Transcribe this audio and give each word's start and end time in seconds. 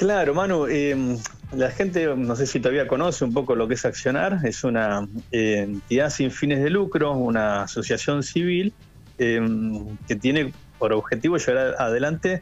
Claro, 0.00 0.32
Manu, 0.34 0.66
em, 0.66 1.18
la 1.54 1.70
gente 1.70 2.06
no 2.16 2.34
sé 2.34 2.46
si 2.46 2.58
todavía 2.58 2.88
conoce 2.88 3.22
un 3.22 3.34
poco 3.34 3.54
lo 3.54 3.68
que 3.68 3.74
es 3.74 3.84
Accionar, 3.84 4.40
es 4.44 4.64
una 4.64 5.06
eh, 5.30 5.66
entidad 5.68 6.08
sin 6.08 6.30
fines 6.30 6.62
de 6.62 6.70
lucro, 6.70 7.12
una 7.12 7.64
asociación 7.64 8.22
civil 8.22 8.72
em, 9.18 9.98
que 10.08 10.16
tiene 10.16 10.54
por 10.78 10.94
objetivo 10.94 11.36
llevar 11.36 11.74
adelante 11.78 12.40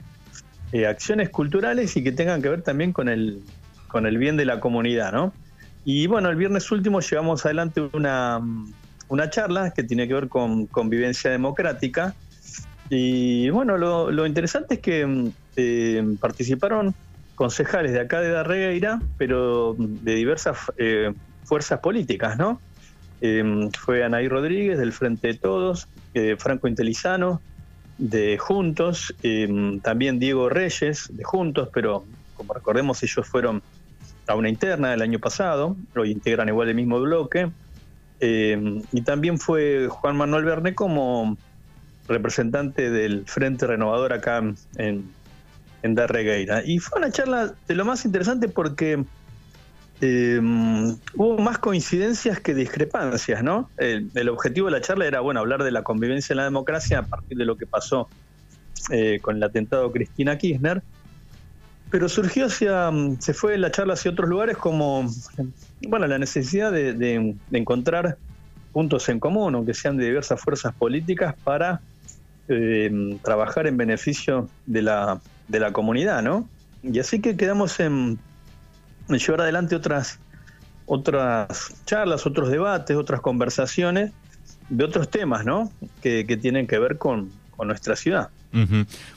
eh, 0.71 0.87
acciones 0.87 1.31
culturales 1.31 1.97
y 1.97 2.05
que 2.05 2.13
tengan 2.13 2.43
que 2.43 2.49
ver 2.49 2.63
también 2.63 2.93
con 2.93 3.09
el, 3.09 3.43
con 3.89 4.07
el 4.07 4.19
bien 4.19 4.37
de 4.37 4.45
la 4.45 4.61
comunidad, 4.61 5.11
¿no? 5.11 5.33
Y 5.85 6.07
bueno, 6.07 6.31
el 6.31 6.37
viernes 6.37 6.71
último 6.71 7.01
llevamos 7.01 7.45
adelante 7.45 7.81
una, 7.93 8.41
una 9.09 9.31
charla 9.31 9.73
que 9.73 9.83
tiene 9.83 10.07
que 10.07 10.15
ver 10.15 10.29
con 10.29 10.67
convivencia 10.67 11.33
democrática. 11.33 12.15
Y 12.89 13.51
bueno, 13.51 13.77
lo, 13.77 14.27
interesante 14.27 14.75
es 14.75 14.81
que 14.81 15.33
eh, 15.57 16.05
participaron 16.21 16.95
concejales 17.39 17.93
de 17.93 18.01
acá 18.01 18.21
de 18.21 18.31
Darregueira, 18.31 19.01
pero 19.17 19.75
de 19.79 20.15
diversas 20.15 20.59
eh, 20.77 21.15
fuerzas 21.45 21.81
políticas, 21.81 22.37
¿no? 22.37 22.61
fue 23.81 24.05
Anaí 24.05 24.29
Rodríguez 24.29 24.79
del 24.79 24.93
Frente 24.93 25.27
de 25.27 25.35
Todos, 25.35 25.89
Franco 26.39 26.69
Intelizano 26.69 27.41
de 27.97 28.39
Juntos, 28.39 29.13
también 29.83 30.21
Diego 30.21 30.49
Reyes 30.49 31.09
de 31.11 31.25
Juntos, 31.25 31.69
pero 31.75 32.05
como 32.37 32.55
recordemos 32.55 33.03
ellos 33.03 33.27
fueron 33.27 33.61
a 34.29 34.37
una 34.37 34.49
interna 34.49 34.91
del 34.93 35.03
año 35.03 35.19
pasado, 35.19 35.77
hoy 35.97 36.13
integran 36.13 36.49
igual 36.49 36.69
el 36.69 36.77
mismo 36.77 37.01
bloque, 37.01 37.51
eh, 38.21 38.83
y 38.93 39.01
también 39.03 39.39
fue 39.39 39.89
Juan 39.89 40.17
Manuel 40.17 40.45
Verne 40.45 40.75
como 40.75 41.37
representante 42.09 42.91
del 42.91 43.25
Frente 43.27 43.67
Renovador 43.67 44.13
acá 44.13 44.43
en, 44.77 45.11
en 45.83 45.95
Darregueira. 45.95 46.63
Y 46.65 46.79
fue 46.79 46.99
una 46.99 47.11
charla 47.11 47.55
de 47.67 47.75
lo 47.75 47.85
más 47.85 48.05
interesante 48.05 48.49
porque 48.49 49.05
eh, 50.01 50.41
hubo 51.15 51.39
más 51.39 51.59
coincidencias 51.59 52.41
que 52.41 52.55
discrepancias, 52.55 53.43
¿no? 53.43 53.71
El, 53.77 54.29
objetivo 54.29 54.67
de 54.67 54.73
la 54.73 54.81
charla 54.81 55.07
era, 55.07 55.21
bueno, 55.21 55.41
hablar 55.41 55.63
de 55.63 55.71
la 55.71 55.83
convivencia 55.83 56.33
en 56.33 56.39
la 56.39 56.45
democracia 56.45 57.01
a 57.01 57.03
partir 57.03 57.37
de 57.39 57.45
lo 57.45 57.57
que 57.57 57.67
pasó 57.67 58.09
eh, 58.91 59.19
con 59.21 59.37
el 59.37 59.43
atentado 59.43 59.91
Cristina 59.91 60.39
Kirchner 60.39 60.83
pero 61.91 62.09
surgió 62.09 62.47
hacia, 62.47 62.91
mm, 62.91 63.19
se 63.21 63.35
fue 63.35 63.57
la 63.59 63.71
charla 63.71 63.95
hacia 63.95 64.11
otros 64.11 64.29
lugares 64.29 64.57
como, 64.57 65.09
bueno, 65.89 66.07
la 66.07 66.19
necesidad 66.19 66.73
de, 66.73 67.37
encontrar 67.53 68.19
puntos 68.73 69.09
en 69.09 69.19
común, 69.19 69.55
aunque 69.55 69.75
sean 69.75 69.97
de 69.97 70.07
diversas 70.07 70.41
fuerzas 70.41 70.75
políticas, 70.75 71.35
para 71.43 71.81
eh, 72.49 73.19
trabajar 73.23 73.67
en 73.67 73.77
beneficio 73.77 74.49
de 74.67 74.83
la, 74.83 75.21
de 75.49 75.61
la 75.61 75.73
comunidad, 75.73 76.23
¿no? 76.23 76.49
Y 76.83 76.99
así 76.99 77.21
que 77.21 77.37
quedamos 77.37 77.81
en, 77.81 78.19
llevar 79.09 79.41
adelante 79.41 79.75
otras, 79.75 80.21
otras 80.87 81.75
charlas, 81.85 82.27
otros 82.27 82.51
debates, 82.51 82.97
otras 82.97 83.21
conversaciones 83.21 84.13
de 84.69 84.85
otros 84.85 85.11
temas, 85.11 85.45
¿no? 85.45 85.73
Que, 86.03 86.27
que 86.27 86.37
tienen 86.37 86.67
que 86.67 86.79
ver 86.79 86.99
con, 86.99 87.31
con 87.57 87.67
nuestra 87.67 87.97
ciudad. 87.97 88.31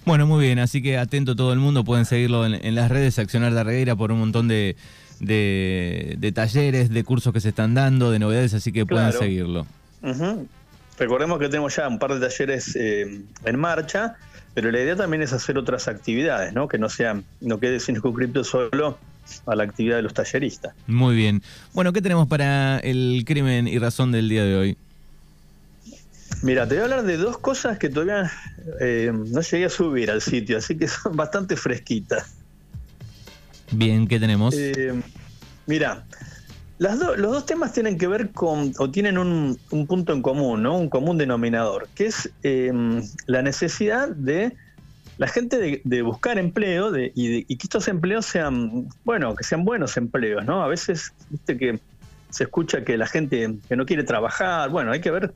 Bueno, 0.06 0.28
muy 0.28 0.44
bien, 0.44 0.60
así 0.60 0.82
que 0.82 0.98
atento 0.98 1.36
todo 1.36 1.54
el 1.54 1.60
mundo, 1.60 1.84
pueden 1.84 2.06
seguirlo 2.06 2.46
en, 2.46 2.76
las 2.76 2.90
redes 2.90 3.18
Accionar 3.20 3.54
de 3.54 3.64
Regueira 3.64 3.96
por 3.96 4.12
un 4.12 4.20
montón 4.20 4.48
de, 4.48 4.76
de, 5.20 6.32
talleres, 6.34 6.90
de 6.90 7.04
cursos 7.04 7.32
que 7.32 7.40
se 7.40 7.50
están 7.50 7.74
dando, 7.74 8.12
de 8.12 8.20
novedades, 8.20 8.54
así 8.54 8.72
que 8.72 8.86
pueden 8.86 9.14
seguirlo. 9.14 9.66
Recordemos 11.02 11.40
que 11.40 11.50
tenemos 11.50 11.76
ya 11.76 11.88
un 11.88 11.98
par 11.98 12.14
de 12.14 12.20
talleres 12.20 12.76
eh, 12.76 13.24
en 13.46 13.60
marcha, 13.60 14.18
pero 14.54 14.70
la 14.70 14.82
idea 14.82 14.96
también 14.96 15.24
es 15.24 15.34
hacer 15.34 15.58
otras 15.58 15.88
actividades, 15.88 16.54
¿no? 16.54 16.68
Que 16.68 16.78
no 16.78 16.90
sean, 16.90 17.26
no 17.40 17.60
quede 17.60 17.80
circunscrito 17.80 18.44
solo 18.44 19.00
a 19.48 19.56
la 19.56 19.64
actividad 19.64 19.96
de 19.96 20.04
los 20.04 20.14
talleristas. 20.14 20.76
Muy 20.86 21.16
bien. 21.16 21.42
Bueno, 21.74 21.92
¿qué 21.92 22.04
tenemos 22.04 22.28
para 22.28 22.78
el 22.78 23.24
crimen 23.26 23.68
y 23.68 23.80
razón 23.80 24.12
del 24.12 24.30
día 24.30 24.44
de 24.44 24.56
hoy? 24.56 24.78
Mira, 26.44 26.68
te 26.68 26.76
voy 26.76 26.82
a 26.82 26.84
hablar 26.84 27.04
de 27.04 27.18
dos 27.18 27.40
cosas 27.40 27.80
que 27.80 27.90
todavía 27.90 28.32
eh, 28.80 29.12
no 29.12 29.42
llegué 29.42 29.66
a 29.66 29.70
subir 29.70 30.12
al 30.12 30.22
sitio, 30.22 30.60
así 30.60 30.78
que 30.78 30.88
son 30.88 31.16
bastante 31.18 31.56
fresquitas. 31.56 32.28
Bien, 33.72 34.08
¿qué 34.08 34.20
tenemos? 34.20 34.54
Eh, 34.56 34.94
mira, 35.66 36.06
los 36.82 37.32
dos 37.32 37.46
temas 37.46 37.74
tienen 37.74 37.98
que 37.98 38.08
ver 38.08 38.32
con, 38.32 38.74
o 38.80 38.90
tienen 38.90 39.20
un, 39.20 39.60
punto 39.88 40.14
en 40.14 40.24
común, 40.24 40.64
¿no? 40.64 40.78
Un 40.78 40.90
común 40.90 41.18
denominador, 41.18 41.88
que 41.94 42.08
es 42.08 42.32
em, 42.42 43.04
la 43.28 43.44
necesidad 43.44 44.10
de 44.10 44.56
la 45.20 45.28
gente 45.28 45.82
de, 45.84 46.02
buscar 46.02 46.40
empleo 46.40 46.92
y, 46.98 47.46
que 47.46 47.64
estos 47.64 47.88
empleos 47.88 48.26
sean, 48.26 48.88
bueno, 49.04 49.36
que 49.36 49.44
sean 49.44 49.64
buenos 49.64 49.96
empleos, 49.96 50.44
¿no? 50.44 50.64
A 50.64 50.68
veces, 50.68 51.14
viste 51.30 51.56
que 51.56 51.80
se 52.32 52.46
escucha 52.46 52.84
que 52.84 52.98
la 52.98 53.06
gente 53.06 53.58
que 53.70 53.76
no 53.76 53.86
quiere 53.86 54.04
trabajar, 54.04 54.72
bueno, 54.72 54.92
hay 54.92 55.02
que 55.02 55.12
ver 55.12 55.34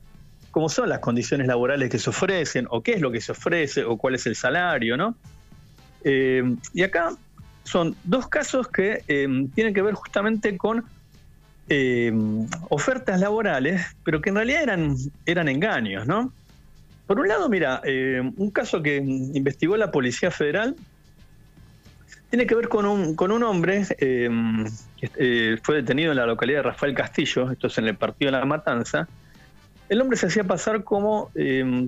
cómo 0.50 0.68
son 0.68 0.88
las 0.88 0.98
condiciones 0.98 1.46
laborales 1.46 1.90
que 1.90 2.00
se 2.00 2.10
ofrecen, 2.10 2.66
o 2.70 2.82
qué 2.82 2.94
es 2.94 3.00
lo 3.00 3.12
que 3.12 3.20
se 3.20 3.30
ofrece, 3.30 3.84
o 3.84 3.96
cuál 3.96 4.16
es 4.16 4.26
el 4.26 4.34
salario, 4.34 4.96
¿no? 4.96 5.14
Eh, 6.02 6.56
y 6.74 6.82
acá 6.82 7.10
son 7.62 7.94
dos 8.02 8.26
casos 8.26 8.66
que 8.66 9.04
eh, 9.06 9.48
tienen 9.54 9.74
que 9.74 9.82
ver 9.82 9.94
justamente 9.94 10.56
con 10.56 10.84
eh, 11.68 12.12
ofertas 12.68 13.20
laborales, 13.20 13.84
pero 14.04 14.20
que 14.20 14.30
en 14.30 14.36
realidad 14.36 14.62
eran, 14.62 14.96
eran 15.24 15.48
engaños, 15.48 16.06
¿no? 16.06 16.32
Por 17.06 17.20
un 17.20 17.28
lado, 17.28 17.48
mira, 17.48 17.82
un 18.36 18.50
caso 18.50 18.82
que 18.82 18.96
investigó 18.96 19.76
la 19.76 19.92
Policía 19.92 20.32
Federal 20.32 20.74
tiene 22.30 22.48
que 22.48 22.56
ver 22.56 22.68
con 22.68 22.84
un, 22.84 23.14
con 23.14 23.30
un 23.30 23.44
hombre 23.44 23.86
que 23.96 25.58
fue 25.62 25.76
detenido 25.76 26.10
en 26.10 26.16
la 26.16 26.26
localidad 26.26 26.58
de 26.58 26.62
Rafael 26.64 26.94
Castillo, 26.94 27.52
esto 27.52 27.68
es 27.68 27.78
en 27.78 27.86
el 27.86 27.94
partido 27.94 28.32
de 28.32 28.38
La 28.38 28.44
Matanza, 28.44 29.06
el 29.88 30.00
hombre 30.00 30.16
se 30.16 30.26
hacía 30.26 30.42
pasar 30.42 30.82
como 30.82 31.30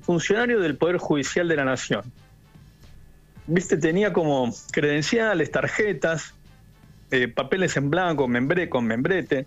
funcionario 0.03 0.61
del 0.61 0.77
Poder 0.77 0.99
Judicial 0.99 1.49
de 1.49 1.57
la 1.57 1.65
Nación. 1.65 2.05
Viste, 3.49 3.79
tenía 3.79 4.13
como 4.13 4.55
credenciales, 4.71 5.51
tarjetas, 5.51 6.35
eh, 7.11 7.29
papeles 7.29 7.75
en 7.79 7.89
blanco, 7.89 8.29
membre, 8.29 8.69
con 8.69 8.85
membrete, 8.85 9.47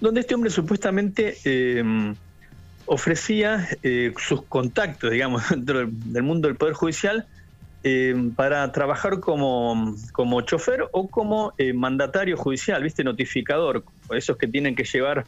donde 0.00 0.20
este 0.20 0.34
hombre 0.34 0.50
supuestamente 0.50 1.36
em, 1.44 2.14
ofrecía 2.86 3.68
eh, 3.82 4.12
sus 4.18 4.42
contactos, 4.42 5.10
digamos, 5.10 5.48
dentro 5.50 5.86
del 5.86 6.22
mundo 6.22 6.48
del 6.48 6.56
Poder 6.56 6.74
Judicial 6.74 7.26
em, 7.82 8.32
para 8.32 8.70
trabajar 8.72 9.20
como, 9.20 9.94
como 10.12 10.40
chofer 10.42 10.86
o 10.92 11.08
como 11.08 11.52
eh, 11.58 11.72
mandatario 11.72 12.36
judicial, 12.36 12.82
¿viste? 12.82 13.04
Notificador, 13.04 13.84
esos 14.10 14.36
que 14.36 14.46
tienen 14.46 14.74
que 14.74 14.84
llevar 14.84 15.24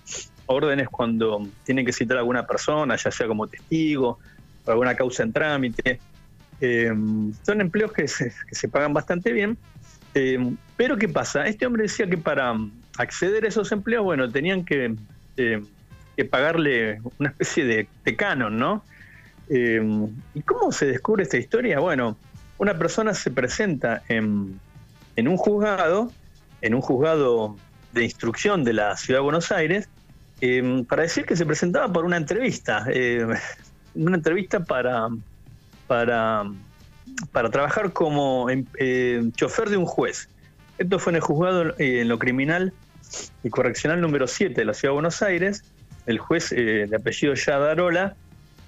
órdenes 0.46 0.88
cuando 0.88 1.46
tienen 1.64 1.84
que 1.84 1.92
citar 1.92 2.16
a 2.16 2.20
alguna 2.20 2.46
persona, 2.46 2.96
ya 2.96 3.10
sea 3.10 3.26
como 3.26 3.46
testigo, 3.46 4.18
o 4.64 4.70
alguna 4.70 4.94
causa 4.94 5.22
en 5.22 5.32
trámite. 5.32 6.00
Eh, 6.60 6.92
son 7.42 7.60
empleos 7.60 7.92
que 7.92 8.08
se, 8.08 8.68
pagan 8.68 8.92
bastante 8.94 9.32
bien. 9.32 9.58
Eh, 10.14 10.38
pero 10.76 10.96
¿qué 10.96 11.08
pasa? 11.08 11.46
Este 11.46 11.66
hombre 11.66 11.82
decía 11.82 12.08
que 12.08 12.16
para 12.16 12.54
acceder 12.98 13.44
a 13.44 13.48
esos 13.48 13.72
empleos, 13.72 14.04
bueno, 14.04 14.30
tenían 14.30 14.64
que, 14.64 14.94
eh, 15.36 15.62
pagarle 16.30 17.00
una 17.18 17.28
especie 17.30 17.64
de, 17.64 18.16
canon, 18.16 18.58
¿no? 18.58 18.84
¿Y 19.48 20.40
cómo 20.42 20.72
se 20.72 20.86
descubre 20.86 21.22
esta 21.22 21.36
historia? 21.36 21.78
Bueno, 21.78 22.16
una 22.58 22.76
persona 22.78 23.14
se 23.14 23.30
presenta 23.30 24.02
en, 24.08 24.58
un 25.16 25.36
juzgado, 25.36 26.10
en 26.62 26.74
un 26.74 26.80
juzgado 26.80 27.56
de 27.92 28.04
instrucción 28.04 28.64
de 28.64 28.72
la 28.72 28.96
Ciudad 28.96 29.20
de 29.20 29.24
Buenos 29.24 29.52
Aires, 29.52 29.88
Em, 30.40 30.84
para 30.84 31.02
decir 31.02 31.24
que 31.24 31.34
se 31.34 31.46
presentaba 31.46 31.90
por 31.90 32.04
una 32.04 32.18
entrevista, 32.18 32.86
una 33.94 34.16
entrevista 34.16 34.60
para, 34.60 35.08
para, 35.86 36.44
trabajar 37.50 37.92
como 37.92 38.48
em, 38.50 39.32
chofer 39.32 39.70
de 39.70 39.78
un 39.78 39.86
juez. 39.86 40.28
Esto 40.76 40.98
fue 40.98 41.12
en 41.12 41.16
el 41.16 41.22
juzgado 41.22 41.70
eh, 41.78 42.02
en 42.02 42.08
lo 42.08 42.18
criminal 42.18 42.74
y 43.42 43.50
correccional 43.50 44.00
número 44.00 44.26
7 44.26 44.54
de 44.54 44.64
la 44.64 44.74
Ciudad 44.74 44.92
de 44.92 44.94
Buenos 44.94 45.22
Aires. 45.22 45.64
El 46.06 46.18
juez 46.18 46.52
eh, 46.52 46.86
de 46.88 46.96
apellido 46.96 47.34
Yadarola, 47.34 48.14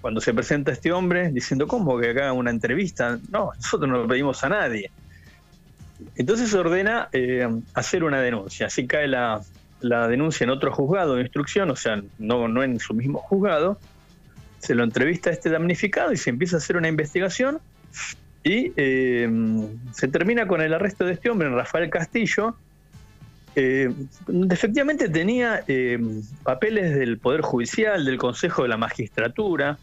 cuando 0.00 0.20
se 0.20 0.34
presenta 0.34 0.72
este 0.72 0.92
hombre, 0.92 1.30
diciendo, 1.30 1.66
¿cómo 1.66 1.98
que 1.98 2.10
haga 2.10 2.32
una 2.32 2.50
entrevista? 2.50 3.18
No, 3.30 3.52
nosotros 3.56 3.88
no 3.88 3.98
lo 3.98 4.08
pedimos 4.08 4.42
a 4.44 4.48
nadie. 4.48 4.90
Entonces 6.16 6.52
ordena 6.54 7.08
eh, 7.12 7.48
hacer 7.74 8.04
una 8.04 8.20
denuncia. 8.20 8.66
Así 8.66 8.86
cae 8.86 9.08
la, 9.08 9.40
la 9.80 10.08
denuncia 10.08 10.44
en 10.44 10.50
otro 10.50 10.72
juzgado 10.72 11.16
de 11.16 11.22
instrucción, 11.22 11.70
o 11.70 11.76
sea, 11.76 12.02
no, 12.18 12.48
no 12.48 12.62
en 12.62 12.80
su 12.80 12.94
mismo 12.94 13.18
juzgado, 13.18 13.78
se 14.58 14.74
lo 14.74 14.84
entrevista 14.84 15.30
a 15.30 15.32
este 15.32 15.50
damnificado 15.50 16.12
y 16.12 16.16
se 16.16 16.30
empieza 16.30 16.56
a 16.56 16.58
hacer 16.58 16.76
una 16.76 16.88
investigación 16.88 17.60
y 18.42 18.72
eh, 18.76 19.28
se 19.92 20.08
termina 20.08 20.46
con 20.46 20.60
el 20.60 20.74
arresto 20.74 21.04
de 21.04 21.12
este 21.12 21.30
hombre, 21.30 21.48
Rafael 21.48 21.90
Castillo, 21.90 22.56
eh, 23.60 23.92
efectivamente 24.50 25.08
tenía 25.08 25.64
eh, 25.66 25.98
papeles 26.44 26.94
del 26.96 27.18
Poder 27.18 27.40
Judicial, 27.40 28.04
del 28.04 28.16
Consejo 28.18 28.62
de 28.62 28.68
la 28.68 28.76
Magistratura, 28.76 29.78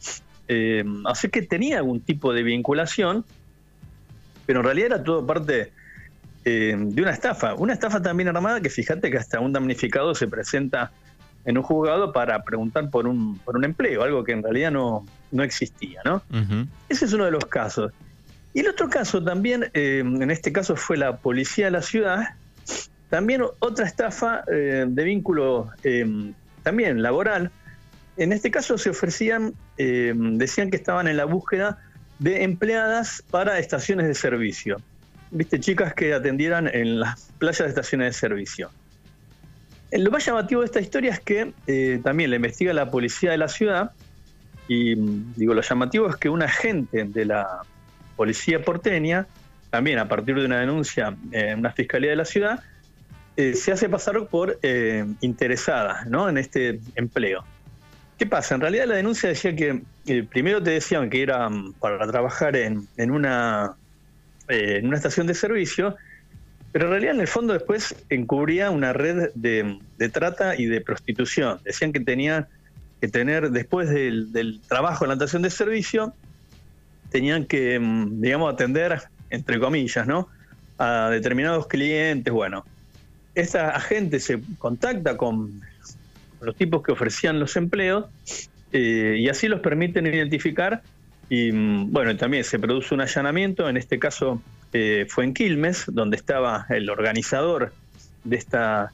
así 1.05 1.27
que 1.29 1.41
tenía 1.41 1.79
algún 1.79 1.99
tipo 1.99 2.31
de 2.31 2.43
vinculación, 2.43 3.25
pero 4.45 4.59
en 4.59 4.65
realidad 4.65 4.85
era 4.85 5.03
todo 5.03 5.25
parte 5.25 5.73
eh, 6.45 6.73
de 6.77 7.01
una 7.01 7.11
estafa. 7.11 7.55
Una 7.55 7.73
estafa 7.73 8.01
también 8.01 8.29
armada 8.29 8.61
que 8.61 8.69
fíjate 8.69 9.11
que 9.11 9.17
hasta 9.17 9.41
un 9.41 9.51
damnificado 9.51 10.15
se 10.15 10.27
presenta 10.27 10.91
en 11.43 11.57
un 11.57 11.63
juzgado 11.63 12.13
para 12.13 12.43
preguntar 12.43 12.89
por 12.89 13.07
un, 13.07 13.39
por 13.39 13.57
un 13.57 13.65
empleo, 13.65 14.03
algo 14.03 14.23
que 14.23 14.31
en 14.31 14.41
realidad 14.41 14.71
no, 14.71 15.05
no 15.31 15.43
existía, 15.43 15.99
¿no? 16.05 16.21
Ese 16.87 17.05
es 17.05 17.13
uno 17.13 17.25
de 17.25 17.31
los 17.31 17.45
casos. 17.45 17.91
Y 18.53 18.61
el 18.61 18.69
otro 18.69 18.89
caso 18.89 19.21
también, 19.21 19.69
eh, 19.73 19.99
en 19.99 20.31
este 20.31 20.53
caso 20.53 20.77
fue 20.77 20.95
la 20.95 21.17
policía 21.17 21.65
de 21.65 21.71
la 21.71 21.81
ciudad, 21.81 22.35
también 23.09 23.43
otra 23.59 23.85
estafa 23.85 24.43
eh, 24.51 24.85
de 24.87 25.03
vínculo 25.03 25.69
también 26.63 27.01
laboral. 27.01 27.51
En 28.17 28.31
este 28.33 28.49
caso 28.49 28.77
se 28.77 28.89
ofrecían, 28.89 29.53
decían 29.77 30.69
que 30.69 30.77
estaban 30.77 31.07
en 31.07 31.17
la 31.17 31.25
búsqueda 31.25 31.79
de 32.19 32.43
empleadas 32.43 33.23
para 33.29 33.59
estaciones 33.59 34.07
de 34.07 34.13
servicio 34.13 34.77
viste, 35.31 35.59
chicas 35.59 35.93
que 35.93 36.13
atendieran 36.13 36.69
en 36.71 36.99
las 36.99 37.31
playas 37.37 37.59
de 37.59 37.67
estaciones 37.67 38.07
de 38.07 38.13
servicio. 38.13 38.71
Eh, 39.91 39.99
lo 39.99 40.11
más 40.11 40.25
llamativo 40.25 40.61
de 40.61 40.65
esta 40.65 40.79
historia 40.79 41.11
es 41.11 41.19
que 41.19 41.53
eh, 41.67 41.99
también 42.03 42.29
la 42.29 42.37
investiga 42.37 42.73
la 42.73 42.89
policía 42.89 43.31
de 43.31 43.37
la 43.37 43.47
ciudad 43.47 43.91
y 44.67 44.95
mm, 44.95 45.33
digo, 45.35 45.53
lo 45.53 45.61
llamativo 45.61 46.09
es 46.09 46.15
que 46.15 46.29
un 46.29 46.41
agente 46.41 47.03
de 47.03 47.25
la 47.25 47.61
policía 48.15 48.63
porteña, 48.63 49.27
también 49.69 49.99
a 49.99 50.07
partir 50.07 50.35
de 50.35 50.45
una 50.45 50.59
denuncia 50.59 51.15
en 51.31 51.59
una 51.59 51.71
fiscalía 51.71 52.11
de 52.11 52.15
la 52.15 52.25
ciudad, 52.25 52.63
eh, 53.37 53.53
se 53.53 53.71
hace 53.71 53.89
pasar 53.89 54.27
por 54.27 54.59
interesada 55.21 56.05
¿no? 56.07 56.29
en 56.29 56.37
este 56.37 56.79
empleo. 56.95 57.43
¿Qué 58.17 58.25
pasa? 58.25 58.55
En 58.55 58.61
realidad 58.61 58.85
la 58.87 58.95
denuncia 58.95 59.27
decía 59.27 59.55
que 59.55 59.81
primero 60.29 60.63
te 60.63 60.71
decían 60.71 61.09
que 61.09 61.21
era 61.21 61.49
mm, 61.49 61.73
para 61.73 62.07
trabajar 62.07 62.55
en, 62.55 62.87
una 62.97 63.75
eh, 64.47 64.77
en 64.77 64.87
una 64.87 64.95
estación 64.95 65.27
de 65.27 65.33
servicio, 65.33 65.95
pero 66.71 66.85
en 66.85 66.91
realidad 66.91 67.15
en 67.15 67.21
el 67.21 67.27
fondo 67.27 67.53
después 67.53 67.95
encubría 68.09 68.69
una 68.69 68.93
red 68.93 69.31
de, 69.35 69.79
trata 70.13 70.55
y 70.55 70.65
de 70.65 70.79
prostitución. 70.79 71.59
Decían 71.65 71.91
que 71.91 71.99
tenía 71.99 72.47
que 73.01 73.09
tener, 73.09 73.49
después 73.51 73.89
del, 73.89 74.61
trabajo 74.67 75.03
en 75.03 75.09
la 75.09 75.15
estación 75.15 75.41
de 75.41 75.49
servicio, 75.49 76.13
tenían 77.09 77.45
que, 77.45 77.79
mm, 77.79 78.21
digamos, 78.21 78.53
atender, 78.53 79.01
entre 79.29 79.59
comillas, 79.59 80.07
¿no? 80.07 80.29
A 80.77 81.09
determinados 81.09 81.67
clientes. 81.67 82.33
Bueno, 82.33 82.65
esta 83.35 83.71
agente 83.71 84.19
se 84.19 84.39
contacta 84.57 85.17
con 85.17 85.61
los 86.41 86.55
tipos 86.55 86.81
que 86.83 86.91
ofrecían 86.93 87.39
los 87.39 87.55
empleos 87.57 88.05
eh, 88.71 89.17
y 89.19 89.29
así 89.29 89.47
los 89.47 89.59
permiten 89.59 90.07
identificar 90.07 90.81
y 91.29 91.51
mm, 91.51 91.91
bueno, 91.91 92.15
también 92.17 92.43
se 92.43 92.59
produce 92.59 92.93
un 92.93 93.01
allanamiento, 93.01 93.67
en 93.69 93.77
este 93.77 93.99
caso 93.99 94.41
eh, 94.73 95.05
fue 95.09 95.25
en 95.25 95.33
Quilmes, 95.33 95.85
donde 95.87 96.17
estaba 96.17 96.65
el 96.69 96.89
organizador 96.89 97.73
de 98.23 98.37
esta, 98.37 98.91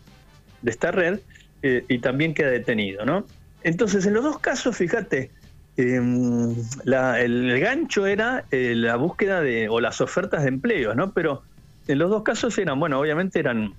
de 0.61 0.71
esta 0.71 0.91
red, 0.91 1.19
eh, 1.63 1.85
y 1.87 1.99
también 1.99 2.33
queda 2.33 2.49
detenido, 2.49 3.05
¿no? 3.05 3.25
Entonces, 3.63 4.05
en 4.05 4.13
los 4.13 4.23
dos 4.23 4.39
casos, 4.39 4.75
fíjate, 4.77 5.29
em, 5.77 6.55
el, 6.85 7.59
gancho 7.59 8.07
era 8.07 8.45
la 8.51 8.95
búsqueda 8.95 9.41
de, 9.41 9.69
o 9.69 9.79
las 9.79 10.01
ofertas 10.01 10.43
de 10.43 10.49
empleo, 10.49 10.95
¿no? 10.95 11.11
Pero 11.11 11.43
en 11.87 11.99
los 11.99 12.09
dos 12.09 12.23
casos 12.23 12.57
eran, 12.57 12.79
bueno, 12.79 12.99
obviamente 12.99 13.39
eran 13.39 13.73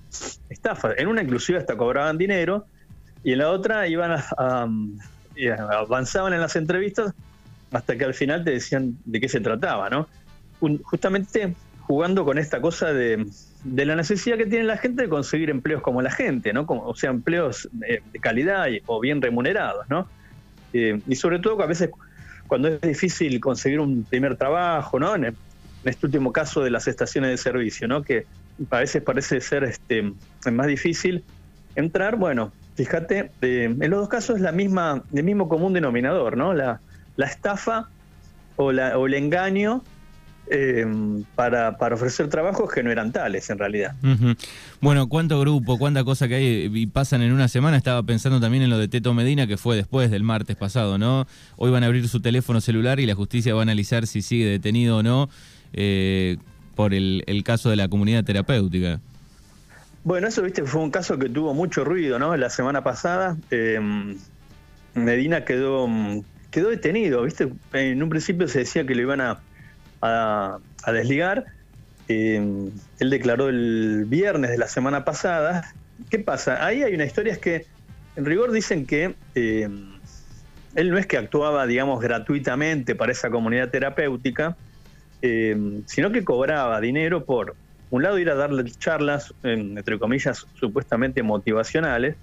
estafas. 0.49 0.95
En 0.97 1.07
una 1.07 1.23
inclusive 1.23 1.57
hasta 1.57 1.77
cobraban 1.77 2.17
dinero, 2.17 2.65
y 3.23 3.31
en 3.33 3.39
la 3.39 3.49
otra 3.49 3.87
iban 3.87 4.11
a 4.37 4.67
avanzaban 5.71 6.33
en 6.33 6.41
las 6.41 6.55
entrevistas 6.55 7.13
hasta 7.71 7.97
que 7.97 8.05
al 8.05 8.13
final 8.13 8.43
te 8.43 8.51
decían 8.51 8.97
de 9.05 9.19
qué 9.19 9.27
se 9.27 9.39
trataba, 9.39 9.89
¿no? 9.89 10.07
justamente 10.83 11.55
jugando 11.81 12.23
con 12.23 12.37
esta 12.37 12.61
cosa 12.61 12.93
de, 12.93 13.25
la 13.65 13.95
necesidad 13.95 14.37
que 14.37 14.45
tiene 14.45 14.63
la 14.63 14.77
gente 14.77 15.03
de 15.03 15.09
conseguir 15.09 15.49
empleos 15.49 15.81
como 15.81 16.01
la 16.01 16.11
gente, 16.11 16.53
¿no? 16.53 16.65
Como, 16.65 16.87
o 16.87 16.95
sea, 16.95 17.09
empleos 17.09 17.67
de, 17.73 18.01
calidad 18.21 18.67
o 18.85 19.01
bien 19.01 19.21
remunerados, 19.21 19.89
¿no? 19.89 20.07
Eh, 20.71 21.01
y 21.05 21.15
sobre 21.15 21.39
todo 21.39 21.61
a 21.61 21.65
veces 21.65 21.89
cuando 22.47 22.69
es 22.69 22.79
difícil 22.79 23.39
conseguir 23.41 23.81
un 23.81 24.05
primer 24.05 24.37
trabajo, 24.37 24.99
¿no? 24.99 25.13
Este 25.85 26.05
último 26.05 26.31
caso 26.31 26.61
de 26.63 26.69
las 26.69 26.87
estaciones 26.87 27.31
de 27.31 27.37
servicio, 27.37 27.87
¿no? 27.87 28.03
Que 28.03 28.25
a 28.69 28.79
veces 28.79 29.01
parece 29.01 29.41
ser 29.41 29.63
este, 29.63 30.13
más 30.51 30.67
difícil 30.67 31.23
entrar, 31.75 32.15
bueno, 32.15 32.51
fíjate, 32.75 33.31
eh, 33.41 33.65
en 33.65 33.89
los 33.89 33.99
dos 34.01 34.09
casos 34.09 34.37
es 34.37 34.41
la 34.41 34.51
misma, 34.51 35.03
el 35.13 35.23
mismo 35.23 35.49
común 35.49 35.73
denominador, 35.73 36.37
¿no? 36.37 36.53
La, 36.53 36.79
estafa 37.17 37.89
o, 38.55 38.71
la, 38.71 38.97
o 38.97 39.07
el 39.07 39.13
engaño 39.13 39.83
eh, 40.47 40.85
para, 41.35 41.77
ofrecer 41.93 42.27
trabajos 42.27 42.69
que 42.71 42.83
no 42.83 42.91
eran 42.91 43.11
tales 43.13 43.49
en 43.49 43.57
realidad. 43.57 43.95
Bueno, 44.81 45.07
cuánto 45.07 45.39
grupo, 45.39 45.77
cuánta 45.77 46.03
cosa 46.03 46.27
que 46.27 46.35
hay 46.35 46.71
y 46.73 46.87
pasan 46.87 47.21
en 47.21 47.31
una 47.31 47.47
semana. 47.47 47.77
Estaba 47.77 48.03
pensando 48.03 48.41
también 48.41 48.63
en 48.63 48.69
lo 48.69 48.77
de 48.77 48.89
Teto 48.89 49.13
Medina, 49.13 49.47
que 49.47 49.57
fue 49.57 49.77
después 49.77 50.11
del 50.11 50.23
martes 50.23 50.57
pasado, 50.57 50.97
¿no? 50.97 51.27
Hoy 51.55 51.71
van 51.71 51.83
a 51.83 51.85
abrir 51.85 52.07
su 52.09 52.19
teléfono 52.19 52.59
celular 52.59 52.99
y 52.99 53.05
la 53.05 53.15
justicia 53.15 53.53
va 53.53 53.61
a 53.61 53.63
analizar 53.63 54.05
si 54.05 54.21
sigue 54.21 54.45
detenido 54.45 54.97
o 54.97 55.03
no 55.03 55.29
eh, 55.73 56.37
por 56.75 56.93
el, 56.93 57.43
caso 57.45 57.69
de 57.69 57.75
la 57.75 57.87
comunidad 57.87 58.23
terapéutica. 58.23 58.99
Bueno, 60.03 60.27
eso, 60.27 60.41
viste, 60.41 60.63
fue 60.63 60.81
un 60.81 60.91
caso 60.91 61.17
que 61.17 61.29
tuvo 61.29 61.53
mucho 61.53 61.83
ruido, 61.83 62.19
¿no? 62.19 62.35
La 62.35 62.49
semana 62.49 62.83
pasada, 62.83 63.37
eh, 63.51 63.79
Medina 64.93 65.45
quedó 65.45 65.87
quedó 66.51 66.69
detenido, 66.69 67.23
¿viste? 67.23 67.49
En 67.73 68.03
un 68.03 68.09
principio 68.09 68.47
se 68.47 68.59
decía 68.59 68.85
que 68.85 68.93
lo 68.93 69.01
iban 69.01 69.21
a, 69.21 69.39
a, 70.01 70.59
desligar. 70.91 71.45
Eh, 72.07 72.69
él 72.99 73.09
declaró 73.09 73.49
el 73.49 74.05
viernes 74.07 74.51
de 74.51 74.57
la 74.57 74.67
semana 74.67 75.03
pasada. 75.03 75.73
¿Qué 76.11 76.19
pasa? 76.19 76.63
Ahí 76.63 76.83
hay 76.83 76.93
una 76.93 77.05
historia, 77.05 77.33
es 77.33 77.39
que 77.39 77.65
en 78.15 78.25
rigor 78.25 78.51
dicen 78.51 78.85
que 78.85 79.15
él 80.75 80.89
no 80.89 80.97
es 80.97 81.05
que 81.05 81.17
actuaba, 81.17 81.65
digamos, 81.67 82.01
gratuitamente 82.01 82.95
para 82.95 83.11
esa 83.11 83.29
comunidad 83.29 83.69
terapéutica, 83.69 84.55
eh, 85.25 85.81
sino 85.85 86.11
que 86.11 86.25
cobraba 86.25 86.81
dinero 86.81 87.23
por, 87.23 87.55
un 87.89 88.03
lado, 88.03 88.19
ir 88.19 88.29
a 88.29 88.35
darle 88.35 88.69
charlas, 88.71 89.33
entre 89.43 89.97
comillas, 89.97 90.45
supuestamente 90.59 91.23
motivacionales, 91.23 92.17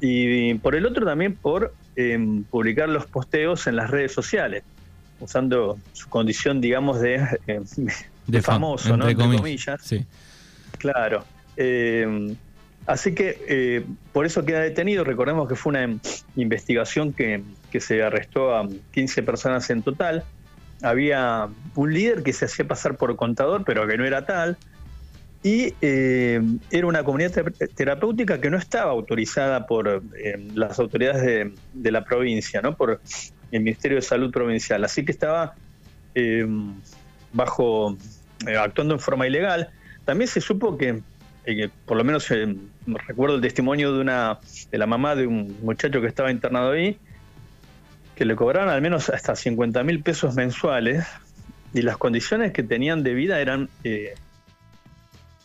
y 0.00 0.54
por 0.54 0.76
el 0.76 0.86
otro 0.86 1.04
también 1.04 1.34
por 1.34 1.74
em, 1.96 2.44
publicar 2.44 2.88
los 2.88 3.06
posteos 3.06 3.66
en 3.66 3.74
las 3.74 3.90
redes 3.90 4.12
sociales, 4.12 4.62
usando 5.18 5.76
su 5.92 6.08
condición, 6.08 6.60
digamos, 6.60 7.00
de, 7.00 7.16
em, 7.48 7.64
de, 8.28 8.42
famoso, 8.42 8.96
¿no? 8.96 9.08
Entre 9.08 9.26
comillas. 9.26 9.82
Sí. 9.82 10.06
Claro. 10.78 11.24
Em, 11.56 12.36
así 12.86 13.12
que 13.12 13.44
eh, 13.48 13.84
por 14.12 14.24
eso 14.24 14.44
queda 14.44 14.60
detenido. 14.60 15.02
Recordemos 15.02 15.48
que 15.48 15.56
fue 15.56 15.70
una 15.70 15.98
investigación 16.36 17.12
que, 17.12 17.42
que 17.72 17.80
se 17.80 18.04
arrestó 18.04 18.54
a 18.54 18.68
15 18.92 19.24
personas 19.24 19.68
en 19.70 19.82
total. 19.82 20.24
Había 20.82 21.48
un 21.74 21.92
líder 21.92 22.22
que 22.22 22.32
se 22.32 22.46
hacía 22.46 22.66
pasar 22.66 22.96
por 22.96 23.14
contador, 23.16 23.64
pero 23.64 23.86
que 23.86 23.96
no 23.96 24.04
era 24.04 24.24
tal 24.24 24.56
y 25.42 25.74
eh, 25.80 26.40
era 26.70 26.86
una 26.86 27.02
comunidad 27.02 27.32
terapéutica 27.74 28.40
que 28.40 28.50
no 28.50 28.58
estaba 28.58 28.90
autorizada 28.90 29.66
por 29.66 30.02
eh, 30.18 30.48
las 30.54 30.78
autoridades 30.78 31.52
de, 31.72 31.90
la 31.90 32.04
provincia, 32.04 32.60
¿no? 32.60 32.76
por 32.76 33.00
el 33.50 33.60
Ministerio 33.60 33.96
de 33.96 34.02
Salud 34.02 34.30
Provincial. 34.30 34.84
Así 34.84 35.04
que 35.04 35.12
estaba 35.12 35.54
eh, 36.14 36.46
bajo 37.32 37.96
actuando 38.58 38.94
en 38.94 39.00
forma 39.00 39.26
ilegal. 39.26 39.70
También 40.04 40.28
se 40.28 40.42
supo 40.42 40.76
que, 40.76 41.00
por 41.86 41.96
lo 41.96 42.04
menos 42.04 42.28
recuerdo 43.06 43.36
el 43.36 43.40
testimonio 43.40 43.94
de 43.94 44.00
una 44.00 44.38
de 44.70 44.78
la 44.78 44.86
mamá 44.86 45.14
de 45.14 45.26
un 45.26 45.56
muchacho 45.62 46.00
que 46.02 46.06
estaba 46.06 46.30
internado 46.30 46.72
ahí, 46.72 46.98
que 48.20 48.26
le 48.26 48.36
cobraron 48.36 48.68
al 48.68 48.82
menos 48.82 49.08
hasta 49.08 49.34
50 49.34 49.82
mil 49.82 50.02
pesos 50.02 50.34
mensuales 50.34 51.06
y 51.72 51.80
las 51.80 51.96
condiciones 51.96 52.52
que 52.52 52.62
tenían 52.62 53.02
de 53.02 53.14
vida 53.14 53.40
eran 53.40 53.70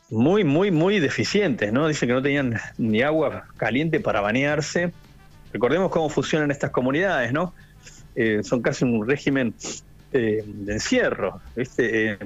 muy, 0.09 0.43
muy, 0.43 0.71
muy 0.71 0.99
deficientes, 0.99 1.71
¿no? 1.71 1.87
Dicen 1.87 2.09
que 2.09 2.13
no 2.13 2.21
tenían 2.21 2.59
ni 2.77 3.01
agua 3.01 3.45
caliente 3.55 4.01
para 4.01 4.19
bañarse. 4.19 4.91
Recordemos 5.53 5.89
cómo 5.89 6.09
funcionan 6.09 6.51
estas 6.51 6.71
comunidades, 6.71 7.31
¿no? 7.31 7.53
Eh, 8.13 8.41
son 8.43 8.61
casi 8.61 8.83
un 8.83 9.07
régimen 9.07 9.53
eh, 10.11 10.43
de 10.45 10.73
encierro, 10.73 11.39
¿viste? 11.55 12.17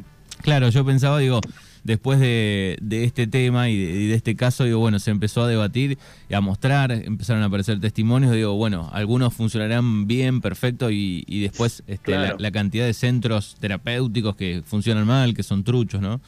claro, 0.41 0.69
yo 0.69 0.83
pensaba, 0.83 1.19
digo, 1.19 1.41
después 1.83 2.19
de, 2.19 2.77
este 2.89 3.27
tema 3.27 3.69
y 3.69 4.07
de, 4.07 4.13
este 4.13 4.35
caso, 4.35 4.63
digo, 4.63 4.79
bueno, 4.79 4.99
se 4.99 5.11
empezó 5.11 5.43
a 5.43 5.47
debatir 5.47 5.97
y 6.29 6.33
a 6.33 6.41
mostrar, 6.41 6.91
empezaron 6.91 7.43
a 7.43 7.45
aparecer 7.45 7.79
testimonios, 7.79 8.31
digo, 8.33 8.55
bueno, 8.55 8.89
algunos 8.93 9.33
funcionarán 9.33 10.07
bien, 10.07 10.41
perfecto, 10.41 10.89
y, 10.91 11.23
después 11.41 11.83
este, 11.87 12.15
la, 12.37 12.51
cantidad 12.51 12.85
de 12.85 12.93
centros 12.93 13.57
terapéuticos 13.59 14.35
que 14.35 14.61
funcionan 14.65 15.05
mal, 15.05 15.33
que 15.33 15.43
son 15.43 15.63
truchos, 15.63 16.01
¿no? 16.01 16.19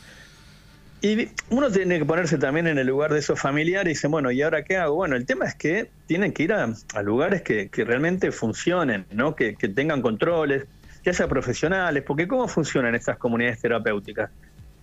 Y 1.04 1.30
uno 1.50 1.72
tiene 1.72 1.98
que 1.98 2.06
ponerse 2.06 2.38
también 2.38 2.68
en 2.68 2.78
el 2.78 2.86
lugar 2.86 3.12
de 3.12 3.20
esos 3.20 3.40
familiares 3.40 3.88
y 3.88 3.94
dice, 3.96 4.08
bueno, 4.08 4.30
¿y 4.30 4.44
ahora 4.44 4.64
qué 4.64 4.78
hago? 4.78 4.96
Bueno, 4.96 5.16
el 5.16 5.26
tema 5.26 5.46
es 5.46 5.56
que 5.56 5.90
tienen 6.06 6.32
que 6.32 6.44
ir 6.44 6.54
a, 6.54 6.72
lugares 7.02 7.42
que, 7.42 7.70
realmente 7.74 8.32
funcionen, 8.32 9.08
¿no? 9.12 9.36
Que, 9.36 9.54
tengan 9.54 10.04
controles, 10.04 10.66
que 11.04 11.10
haya 11.10 11.28
profesionales, 11.28 12.04
porque 12.06 12.28
¿cómo 12.28 12.48
funcionan 12.48 12.94
estas 12.94 13.18
comunidades 13.18 13.60
terapéuticas? 13.60 14.30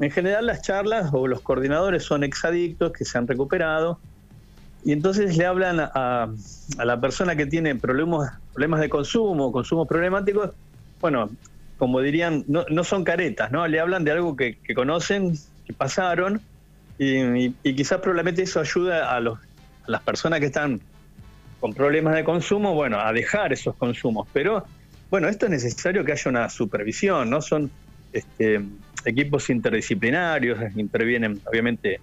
En 0.00 0.10
general 0.10 0.46
las 0.46 0.62
charlas 0.62 1.10
o 1.12 1.26
los 1.26 1.40
coordinadores 1.40 2.04
son 2.04 2.22
exadictos 2.24 2.92
que 2.92 3.04
se 3.04 3.18
han 3.18 3.26
recuperado 3.26 3.98
y 4.84 4.92
entonces 4.92 5.36
le 5.36 5.44
hablan 5.44 5.80
a, 5.80 6.28
la 6.78 7.00
persona 7.00 7.34
que 7.36 7.46
tiene 7.46 7.74
problemas, 7.74 8.38
problemas 8.52 8.80
de 8.80 8.88
consumo, 8.88 9.50
consumos 9.50 9.88
problemáticos, 9.88 10.52
bueno, 11.00 11.30
como 11.78 12.00
dirían, 12.00 12.44
no, 12.48 12.64
no 12.70 12.84
son 12.84 13.04
caretas, 13.04 13.50
¿no? 13.50 13.66
Le 13.66 13.80
hablan 13.80 14.04
de 14.04 14.12
algo 14.12 14.36
que, 14.36 14.56
conocen, 14.74 15.36
que 15.66 15.72
pasaron, 15.72 16.40
y, 16.98 17.50
quizás 17.62 18.00
probablemente 18.00 18.42
eso 18.42 18.60
ayuda 18.60 19.14
a, 19.14 19.20
los, 19.20 19.38
a 19.38 19.90
las 19.90 20.02
personas 20.02 20.40
que 20.40 20.46
están 20.46 20.80
con 21.60 21.74
problemas 21.74 22.14
de 22.14 22.24
consumo, 22.24 22.74
bueno, 22.74 23.00
a 23.00 23.12
dejar 23.12 23.52
esos 23.52 23.74
consumos. 23.76 24.28
Pero, 24.32 24.64
bueno, 25.10 25.28
esto 25.28 25.46
es 25.46 25.50
necesario 25.50 26.04
que 26.04 26.12
haya 26.12 26.30
una 26.30 26.48
supervisión, 26.48 27.30
¿no? 27.30 27.42
Son 27.42 27.70
este, 28.12 28.62
equipos 29.04 29.50
interdisciplinarios, 29.50 30.58
intervienen 30.76 31.40
obviamente 31.46 32.00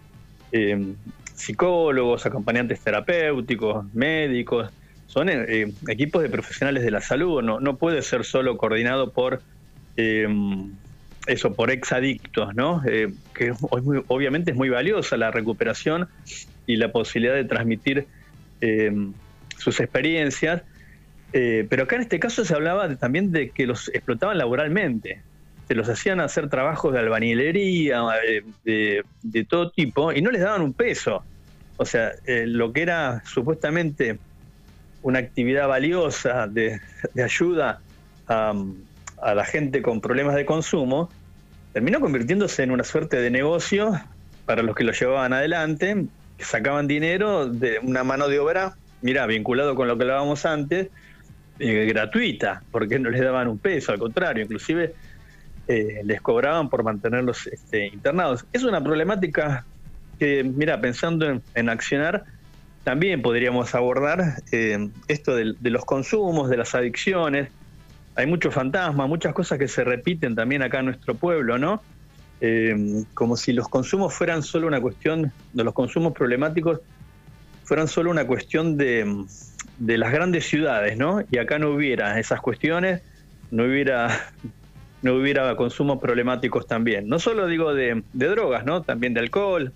eh, 0.52 0.94
psicólogos, 1.34 2.25
acompañantes 2.25 2.80
terapéuticos, 2.80 3.94
médicos, 3.94 4.72
son 5.08 5.30
eh, 5.30 5.72
equipos 5.88 6.24
de 6.24 6.30
profesionales 6.30 6.84
de 6.84 6.92
la 6.92 7.02
salud, 7.02 7.42
no, 7.42 7.60
no 7.60 7.78
puede 7.78 8.02
ser 8.02 8.24
solo 8.24 8.58
coordinado 8.58 9.12
por 9.12 9.42
eh, 9.98 10.28
eso, 11.28 11.54
por 11.54 11.72
exadictos, 11.72 12.54
¿no? 12.56 12.84
que 13.34 13.52
obviamente 14.08 14.52
es 14.52 14.58
muy 14.58 14.70
valiosa 14.70 15.18
la 15.18 15.32
recuperación 15.32 16.08
y 16.68 16.75
la 16.75 16.92
posibilidad 16.92 17.34
de 17.34 17.46
transmitir 17.46 18.06
sus 19.58 19.80
experiencias, 19.80 20.62
pero 21.32 21.84
acá 21.84 21.96
en 21.96 22.04
este 22.04 22.20
caso 22.20 22.46
se 22.46 22.54
hablaba 22.54 22.96
también 22.96 23.32
de 23.32 23.50
que 23.50 23.66
los 23.66 23.88
explotaban 23.90 24.38
laboralmente, 24.38 25.24
se 25.67 25.75
los 25.75 25.89
hacían 25.89 26.19
hacer 26.19 26.50
trabajos 26.50 26.93
de 26.93 27.00
albañilería, 27.00 28.01
de, 28.63 29.03
todo 29.50 29.72
tipo, 29.72 30.12
y 30.12 30.22
no 30.22 30.31
les 30.31 30.41
daban 30.41 30.62
un 30.62 30.74
peso. 30.74 31.24
O 31.77 31.86
sea, 31.86 32.12
eh, 32.25 32.45
lo 32.48 32.72
que 32.72 32.84
era 32.84 33.24
supuestamente 33.25 34.19
una 35.01 35.19
actividad 35.19 35.67
valiosa 35.67 36.48
de, 36.48 36.79
ayuda 37.24 37.79
a, 38.27 38.53
la 39.22 39.45
gente 39.45 39.81
con 39.81 40.01
problemas 40.01 40.36
de 40.36 40.45
consumo, 40.45 41.10
terminó 41.74 42.00
convirtiéndose 42.00 42.63
en 42.63 42.72
una 42.72 42.84
suerte 42.84 43.17
de 43.17 43.29
negocio 43.31 44.00
para 44.45 44.62
los 44.62 44.75
que 44.75 44.84
lo 44.84 44.93
llevaban 44.93 45.34
adelante, 45.34 46.05
que 46.38 46.43
sacaban 46.43 46.88
dinero 46.88 47.48
de 47.48 47.79
una 47.79 48.03
mano 48.03 48.27
de 48.27 48.39
obra, 48.39 48.75
mira, 49.01 49.25
vinculado 49.25 49.75
con 49.75 49.88
lo 49.88 49.98
que 49.98 50.03
hablábamos 50.03 50.45
antes, 50.45 50.89
eh, 51.60 51.86
gratuita, 51.86 52.63
porque 52.72 53.00
no 53.00 53.10
les 53.10 53.22
daban 53.22 53.48
un 53.48 53.57
peso, 53.57 53.91
al 53.91 54.00
contrario, 54.00 54.43
inclusive 54.43 54.93
eh, 55.67 56.01
les 56.03 56.22
cobraban 56.22 56.69
por 56.69 56.84
mantenerlos 56.84 57.48
este, 57.48 57.88
internados. 57.88 58.45
Es 58.53 58.63
una 58.63 58.84
problemática 58.84 59.65
que, 60.19 60.43
mira, 60.43 60.79
pensando 60.79 61.41
en, 61.53 61.69
accionar, 61.69 62.24
también 62.84 63.22
podríamos 63.24 63.74
abordar 63.74 64.43
eh, 64.51 64.89
esto 65.07 65.36
de, 65.36 65.55
los 65.62 65.84
consumos, 65.86 66.50
de 66.50 66.57
las 66.57 66.75
adicciones. 66.75 67.50
Hay 68.15 68.27
muchos 68.27 68.53
fantasmas, 68.53 69.10
muchas 69.10 69.34
cosas 69.34 69.57
que 69.57 69.67
se 69.67 69.84
repiten 69.84 70.36
también 70.36 70.62
acá 70.62 70.79
en 70.79 70.86
nuestro 70.86 71.15
pueblo, 71.15 71.57
¿no? 71.57 71.81
Eh, 72.41 73.03
como 73.13 73.36
si 73.36 73.51
los 73.51 73.67
consumos 73.67 74.13
fueran 74.13 74.43
solo 74.43 74.67
una 74.67 74.79
cuestión, 74.79 75.31
de 75.53 75.63
los 75.63 75.74
consumos 75.74 76.13
problemáticos 76.13 76.81
fueran 77.63 77.88
solo 77.88 78.12
una 78.12 78.27
cuestión 78.27 78.77
de, 78.77 79.25
de 79.79 79.98
las 79.98 80.12
grandes 80.12 80.45
ciudades, 80.45 80.95
¿no? 80.98 81.24
Y 81.31 81.39
acá 81.39 81.57
no 81.57 81.72
hubiera 81.72 82.19
esas 82.19 82.39
cuestiones, 82.39 83.01
no 83.50 83.63
hubiera 83.63 84.31
no 85.05 85.13
hubiera 85.13 85.55
consumos 85.55 86.00
problemáticos 86.00 86.65
también. 86.65 87.07
No 87.07 87.19
solo 87.19 87.45
digo 87.45 87.75
de, 87.75 88.01
drogas, 88.13 88.65
¿no? 88.65 88.81
También 88.81 89.13
de 89.13 89.19
alcohol, 89.19 89.71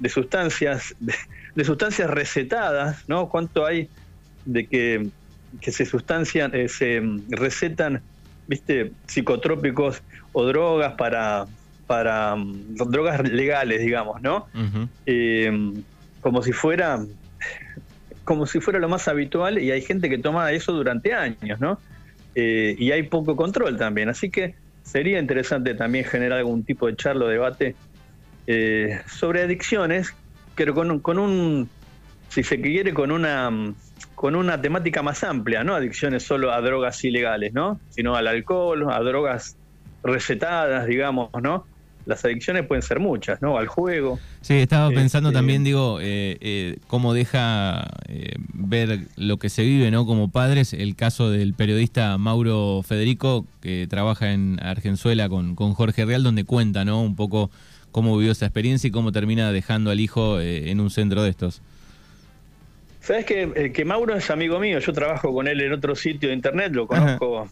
de 0.00 0.08
sustancias, 0.08 0.92
de, 0.98 1.64
sustancias 1.64 2.10
recetadas, 2.10 3.08
¿no? 3.08 3.28
¿Cuánto 3.28 3.64
hay 3.64 3.88
de 4.44 4.66
que, 4.66 5.08
se 5.70 5.86
sustancian, 5.86 6.52
eh, 6.52 6.68
se 6.68 7.00
recetan, 7.28 8.02
viste, 8.48 8.90
psicotrópicos 9.06 10.02
o 10.32 10.44
drogas 10.44 10.94
para, 10.94 11.46
para 11.86 12.34
mm, 12.34 12.74
drogas 12.90 13.22
legales, 13.30 13.82
digamos, 13.82 14.20
¿no? 14.20 14.48
Eh, 15.06 15.72
como 16.20 16.42
si 16.42 16.50
fuera 16.50 16.98
como 18.24 18.46
si 18.46 18.58
fuera 18.58 18.80
lo 18.80 18.88
más 18.88 19.06
habitual 19.06 19.58
y 19.62 19.70
hay 19.70 19.82
gente 19.82 20.08
que 20.08 20.18
toma 20.18 20.50
eso 20.50 20.72
durante 20.72 21.12
años, 21.12 21.60
¿no? 21.60 21.78
Eh, 22.34 22.74
y 22.78 22.90
hay 22.90 23.04
poco 23.04 23.36
control 23.36 23.76
también. 23.76 24.08
Así 24.08 24.30
que 24.30 24.54
sería 24.82 25.18
interesante 25.18 25.74
también 25.74 26.04
generar 26.04 26.38
algún 26.38 26.64
tipo 26.64 26.86
de 26.86 26.96
charlo, 26.96 27.28
debate 27.28 27.74
eh, 28.46 29.00
sobre 29.06 29.42
adicciones, 29.42 30.14
pero 30.54 30.74
con, 30.74 31.00
con, 31.00 31.18
un, 31.18 31.68
si 32.28 32.42
se 32.42 32.60
quiere, 32.60 32.92
con 32.92 33.10
una, 33.10 33.50
con 34.14 34.36
una 34.36 34.60
temática 34.60 35.02
más 35.02 35.24
amplia, 35.24 35.64
no 35.64 35.74
adicciones 35.74 36.22
solo 36.22 36.52
a 36.52 36.60
drogas 36.60 37.02
ilegales, 37.04 37.52
¿no? 37.54 37.80
sino 37.90 38.14
al 38.16 38.28
alcohol, 38.28 38.90
a 38.90 39.00
drogas 39.00 39.56
recetadas, 40.02 40.86
digamos, 40.86 41.30
¿no? 41.42 41.66
Las 42.06 42.24
adicciones 42.24 42.66
pueden 42.66 42.82
ser 42.82 43.00
muchas, 43.00 43.40
¿no? 43.40 43.58
Al 43.58 43.66
juego. 43.66 44.18
Sí, 44.40 44.54
estaba 44.54 44.90
pensando 44.90 45.30
este, 45.30 45.38
también, 45.38 45.64
digo, 45.64 46.00
eh, 46.00 46.36
eh, 46.40 46.76
cómo 46.86 47.14
deja 47.14 47.88
eh, 48.08 48.34
ver 48.52 49.00
lo 49.16 49.38
que 49.38 49.48
se 49.48 49.62
vive, 49.62 49.90
¿no? 49.90 50.06
Como 50.06 50.30
padres, 50.30 50.72
el 50.72 50.96
caso 50.96 51.30
del 51.30 51.54
periodista 51.54 52.18
Mauro 52.18 52.82
Federico, 52.86 53.46
que 53.62 53.86
trabaja 53.88 54.32
en 54.32 54.60
Argenzuela 54.62 55.28
con, 55.28 55.54
con 55.54 55.72
Jorge 55.72 56.04
Real, 56.04 56.22
donde 56.22 56.44
cuenta, 56.44 56.84
¿no? 56.84 57.02
Un 57.02 57.16
poco 57.16 57.50
cómo 57.90 58.16
vivió 58.18 58.32
esa 58.32 58.46
experiencia 58.46 58.88
y 58.88 58.90
cómo 58.90 59.12
termina 59.12 59.52
dejando 59.52 59.90
al 59.90 60.00
hijo 60.00 60.40
en 60.40 60.80
un 60.80 60.90
centro 60.90 61.22
de 61.22 61.30
estos. 61.30 61.62
Sabes 63.00 63.26
que, 63.26 63.70
que 63.72 63.84
Mauro 63.84 64.16
es 64.16 64.30
amigo 64.30 64.58
mío, 64.58 64.78
yo 64.78 64.92
trabajo 64.92 65.32
con 65.32 65.46
él 65.46 65.60
en 65.60 65.74
otro 65.74 65.94
sitio 65.94 66.30
de 66.30 66.34
internet, 66.34 66.72
lo 66.72 66.86
conozco, 66.86 67.48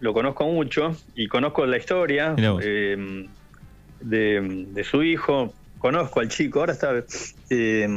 lo 0.00 0.12
conozco 0.12 0.44
mucho 0.46 0.96
y 1.14 1.28
conozco 1.28 1.64
la 1.66 1.76
historia 1.76 2.34
de, 4.00 4.84
su 4.88 5.02
hijo, 5.02 5.52
conozco 5.78 6.20
al 6.20 6.28
chico, 6.28 6.60
ahora 6.60 6.72
está 6.72 6.92
eh, 7.50 7.88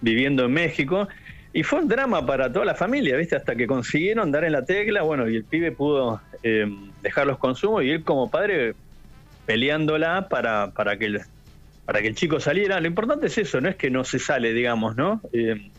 viviendo 0.00 0.44
en 0.44 0.52
México, 0.52 1.08
y 1.52 1.62
fue 1.62 1.80
un 1.80 1.88
drama 1.88 2.24
para 2.24 2.52
toda 2.52 2.64
la 2.64 2.74
familia, 2.74 3.16
¿viste? 3.16 3.34
Hasta 3.34 3.56
que 3.56 3.66
consiguieron 3.66 4.30
dar 4.30 4.44
en 4.44 4.52
la 4.52 4.64
tecla, 4.64 5.02
bueno, 5.02 5.28
y 5.28 5.36
el 5.36 5.44
pibe 5.44 5.72
pudo 5.72 6.20
eh, 6.42 6.66
dejar 7.02 7.26
los 7.26 7.38
consumos 7.38 7.82
y 7.82 7.90
él 7.90 8.04
como 8.04 8.30
padre 8.30 8.74
peleándola 9.46 10.28
para, 10.28 10.70
para, 10.70 10.96
que 10.96 11.06
el, 11.06 11.20
para 11.84 12.02
que 12.02 12.08
el 12.08 12.14
chico 12.14 12.38
saliera. 12.38 12.78
Lo 12.80 12.86
importante 12.86 13.26
es 13.26 13.36
eso, 13.36 13.60
no 13.60 13.68
es 13.68 13.74
que 13.74 13.90
no 13.90 14.04
se 14.04 14.20
sale, 14.20 14.52
digamos, 14.52 14.94
¿no? 14.94 15.20
Eh, 15.32 15.70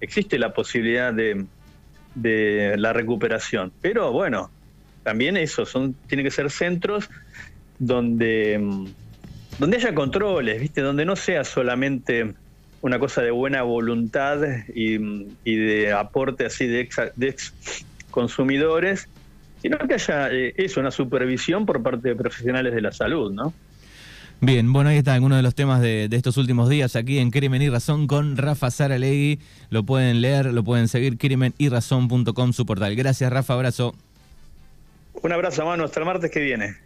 existe 0.00 0.38
la 0.38 0.54
posibilidad 0.54 1.12
de, 1.12 1.44
de 2.14 2.76
la 2.78 2.94
recuperación, 2.94 3.70
pero 3.82 4.12
bueno, 4.12 4.50
también 5.02 5.36
eso, 5.36 5.66
son, 5.66 5.94
tiene 6.06 6.22
que 6.22 6.30
ser 6.30 6.50
centros 6.50 7.10
donde, 7.78 8.58
mm, 8.58 8.86
donde 9.58 9.76
haya 9.76 9.94
controles, 9.94 10.60
¿viste? 10.60 10.80
Donde 10.80 11.04
no 11.04 11.16
sea 11.16 11.44
solamente 11.44 12.34
una 12.80 12.98
cosa 12.98 13.22
de 13.22 13.30
buena 13.30 13.62
voluntad 13.62 14.38
y, 14.74 14.98
de 15.44 15.92
aporte 15.92 16.46
así 16.46 16.66
de 16.66 16.80
ex, 16.80 16.96
de 17.16 17.34
consumidores, 18.10 19.08
sino 19.60 19.78
que 19.78 19.94
haya 19.94 20.30
eh, 20.30 20.54
eso, 20.56 20.80
una 20.80 20.90
supervisión 20.90 21.66
por 21.66 21.82
parte 21.82 22.08
de 22.08 22.16
profesionales 22.16 22.74
de 22.74 22.80
la 22.80 22.92
salud, 22.92 23.32
¿no? 23.32 23.52
Bien, 24.40 24.72
bueno, 24.72 24.90
ahí 24.90 24.98
está 24.98 25.14
algunos 25.14 25.38
de 25.38 25.42
los 25.42 25.56
temas 25.56 25.80
de, 25.80 26.08
estos 26.12 26.36
últimos 26.36 26.68
días 26.68 26.94
aquí 26.94 27.18
en 27.18 27.32
Crimen 27.32 27.60
y 27.60 27.70
Razón 27.70 28.06
con 28.06 28.36
Rafa 28.36 28.70
Saralegui. 28.70 29.40
Lo 29.68 29.82
pueden 29.82 30.20
leer, 30.20 30.46
lo 30.54 30.62
pueden 30.62 30.86
seguir, 30.86 31.18
crimenyrazón.com, 31.18 32.52
su 32.52 32.64
portal. 32.64 32.94
Gracias, 32.94 33.32
Rafa, 33.32 33.54
abrazo. 33.54 33.96
Un 35.20 35.32
abrazo, 35.32 35.66
mano, 35.66 35.82
hasta 35.82 35.98
el 35.98 36.06
martes 36.06 36.30
que 36.30 36.38
viene. 36.38 36.76